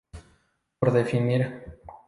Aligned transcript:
Por 0.79 0.89
definir. 0.99 1.41